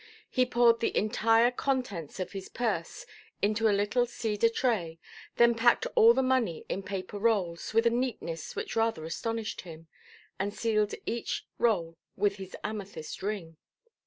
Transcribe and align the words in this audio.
He 0.31 0.47
poured 0.47 0.79
the 0.79 0.97
entire 0.97 1.51
contents 1.51 2.19
of 2.19 2.31
his 2.31 2.49
purse 2.49 3.05
into 3.39 3.69
a 3.69 3.69
little 3.79 4.07
cedar 4.07 4.49
tray, 4.49 4.97
then 5.35 5.53
packed 5.53 5.85
all 5.93 6.15
the 6.15 6.23
money 6.23 6.65
in 6.69 6.81
paper 6.81 7.19
rolls 7.19 7.71
with 7.71 7.85
a 7.85 7.91
neatness 7.91 8.55
which 8.55 8.75
rather 8.75 9.05
astonished 9.05 9.61
him, 9.61 9.85
and 10.39 10.55
sealed 10.55 10.95
each 11.05 11.45
roll 11.59 11.99
with 12.17 12.37
his 12.37 12.55
amethyst 12.63 13.21
ring. 13.21 13.57